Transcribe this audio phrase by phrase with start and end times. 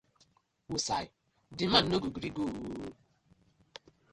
[0.69, 1.05] Wosai
[1.57, 2.91] di man no go gree go ooo.